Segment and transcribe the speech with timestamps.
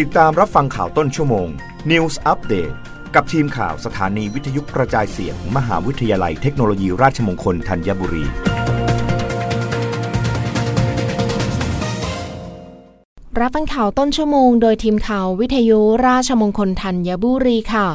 [0.00, 1.48] ติดตามรับฟังข่าวต้นชั่วโมง
[1.90, 2.74] News Update
[3.14, 8.24] กับทีมข่าวสถานีวิทยุกระจายเสียงมมหาวิทยาลัยเทคโนโลยีราชมงคลธัญบุรี
[13.40, 17.88] รับฟังข่าวต้นชั่วโมงโดยทีมข่าววิทยุราชมงคลธัญบุรีค่ะ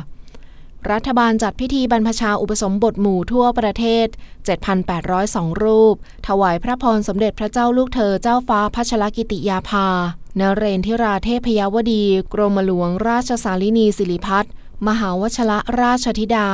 [0.91, 4.07] รัฐบาลจัดพิธีบรรพชาอุปสมบทหมู่ทั่วประเทศ
[4.85, 5.95] 7,802 รูป
[6.27, 9.87] ถวายพระพรสมเด็จพระเจ้าลูกเธอเจ้าฟ้าพัชรกิติยาภา
[10.39, 14.51] นเรนทิราเทพยวดี กรมหลวงราชสาลินีสิริพัฒน์
[14.87, 16.49] มหาวชระราชธิดา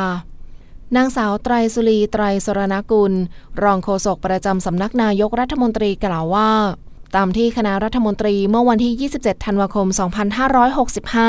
[0.95, 3.13] นางสาวไตรสุรีไตรสรณกุล
[3.63, 6.51] รองโฆษกประจำสำนักนายกรัฐมนตรีกล่าวว่า
[7.15, 9.87] ตามที่คณะรัฐมนตรีเมื่อวันที่ 27 ธันวาคม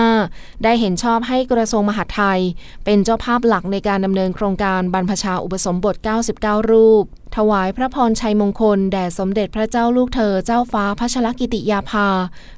[0.00, 2.40] 2565 ได้เห็นชอบให้กระทรวงมหาดไทย
[2.84, 5.96] เป็นเจ้าภาพหลักในการดำเนินโครงการบรรพชาอุปสมบท
[6.34, 7.04] 99 รูป
[7.38, 12.08] ถวายพระพรชัยมงคล แด่สมเด็จพระเจ้าลูกเธอเจ้าฟ้าพัชรกิติยาภา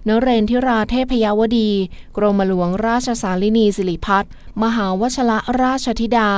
[0.04, 1.70] เนเรนทิราเทพยาวดี
[2.16, 4.30] กรมหลวงราชสาลินีสิริพัฒน์
[4.62, 6.30] มหาวชระราชธิดา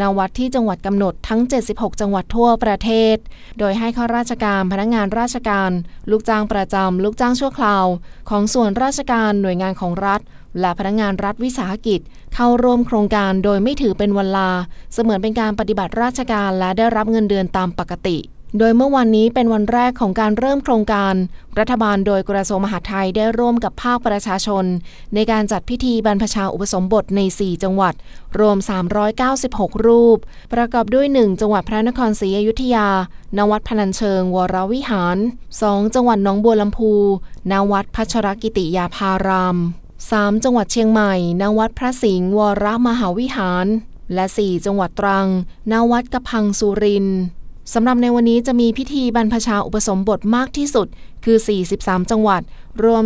[0.00, 3.16] นาวัดที่จังหวัดกำหนดทั้ง 76 จังหวัดทั่วประเทศ
[3.58, 5.70] โดยให้ข้าราชการพนักงานราชการ
[6.10, 7.84] ลูกจ้างประจำ ลูกจ้างชั่วคราว
[8.30, 10.20] ของส่วนราชการหน่วยงานของรัฐ
[10.60, 12.00] และพนักงานรัฐวิสาหกิจ
[12.34, 14.50] เข้าร่วมโครงการโดยไม่ถือเป็นวันลา
[14.92, 18.18] เสมือนเป็นการปฏิบัติราชการและได้รับเงินเดือนตามปกติ
[18.58, 21.14] โดยเมื่อวันนี้เป็นวันแรกของการเริ่มโครงการ
[21.58, 24.64] รัฐบาลโดยกระทรวงมหาดไทยได้ร่วมกับภาคประชาชน
[25.14, 27.94] ในการจัดพิธีบรรพชาอุปสมบทใน 4 จังหวัด
[28.38, 28.56] รวม
[29.20, 30.18] 396 รูป
[30.52, 32.88] ประกอบด้วย 1 จังหวัดพระนครศรีอยุธยา
[33.38, 35.16] นวัดพนัญเชิง วรวิหาร
[35.56, 36.92] 2 จังหวัดหนองบัวลำพู
[37.50, 39.58] นวัดพัชรกิติยาภาราม
[40.08, 43.66] 3 จังหวัดเชียงใหม่ณวัดพระสิงห์วรมหาวิหาร
[44.14, 45.28] และ 4 จังหวัดตรัง
[45.72, 47.20] ณวัดกระพังสุรินทร์
[47.72, 50.86] สำหรับในวันนี้จะมีพิธีบรรพชาอุปสมบทมากที่สุด
[51.24, 51.38] คือ
[51.74, 52.42] 43 จังหวัด
[52.84, 53.04] รวม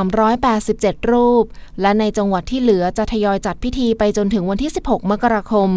[0.00, 1.44] 4,387 รูป
[1.80, 5.68] และในจังหวัดที่เหลือจะทยอยจัดพิธีไปจนถึงวันที่ 16 มกราคม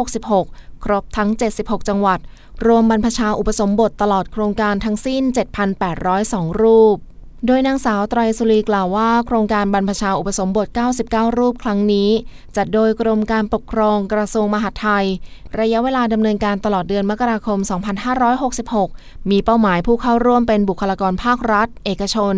[0.00, 2.18] 2566 ครบทั้ง 76 จังหวัด
[2.66, 5.22] รวมบรรพชาอุปสมบทตลอดโครงการทั้งสิ้น
[5.92, 6.98] 7,802 รูป
[7.46, 10.66] โดยนางสาวไตรสุรีกล่าวว่า โครงการบรรพชาอุปสมบท
[11.02, 12.10] 99 รูปครั้งนี้
[12.56, 15.06] จัดโดยกรมการปกครองกระทรวงมหาดไทย
[15.58, 17.58] ระยะเวลาดำเนินการตลอดเดือนมกราคม
[18.44, 22.36] 2566 มีเป้าหมายผู้เข้าร่วมเป็นบุคลากรภาครัฐ เอกชน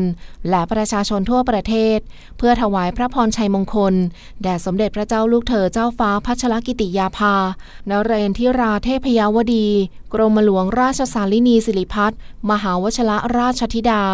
[0.50, 1.98] และประชาชนทั่วประเทศ
[2.38, 3.94] เพื่อถวายพระพรชัยมงคล
[4.43, 7.34] แด่สมเด็จพระเจ้าลูกเธอเจ้าฟ้าพัชรกิติยาภา
[7.91, 9.69] นเรนทิราเทพยาวดี
[10.14, 12.19] กรมหลวงราชสาลินีสิริพัฒน์
[12.50, 14.04] มหาวชระราชธิดา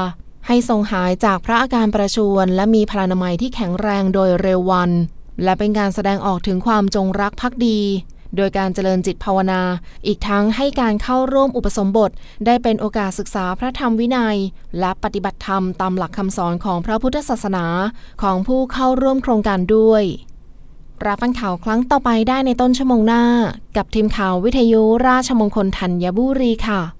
[0.46, 4.90] ให้ทรงหายจากพระอาการประชวรและมีพลานามัยที่แข็งแรงโดยเร็ววัน
[5.44, 7.80] และเป็นการแสดงออกถึงความจงรักภักดี
[8.36, 9.60] โดยการเจริญจิตภาวนา
[10.06, 12.10] อีกทั้งให้การเข้าร่วมอุปสมบท
[12.46, 14.36] ได้เป็นโอกาสศึกษาพระธรรมวินัย
[14.78, 17.66] และปฏิบัติธรรมตามหลักคำสอนของพระพุทธศาสนา
[18.22, 20.04] ของผู้เข้าร่วมโครงการด้วย
[21.06, 23.24] รับฟังข่าวครั้งต่อไปได้ในต้นชั่วโมงหน้า
[23.76, 26.99] กับทีมข่าววิทยุราชมงคลธัญบุรีค่ะ